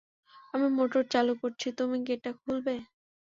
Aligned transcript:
আমি 0.53 0.67
মোটর 0.77 1.03
চালু 1.13 1.33
করছি, 1.41 1.67
তুমি 1.77 1.97
গেটটা 2.07 2.31
খুলবে। 2.39 2.75